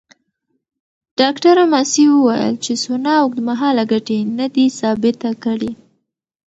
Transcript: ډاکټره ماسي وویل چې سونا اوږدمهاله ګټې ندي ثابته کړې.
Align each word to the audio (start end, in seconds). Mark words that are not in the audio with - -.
ډاکټره 1.19 1.63
ماسي 1.71 2.05
وویل 2.11 2.53
چې 2.63 2.73
سونا 2.83 3.13
اوږدمهاله 3.19 3.83
ګټې 3.91 4.17
ندي 4.39 4.65
ثابته 4.79 5.29
کړې. 5.43 5.71